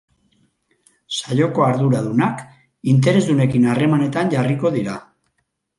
Saioko 1.17 1.67
arduradunak 1.67 2.43
interesdunekin 2.95 3.73
harremanetan 3.75 4.35
jarriko 4.37 4.77
dira. 4.81 5.03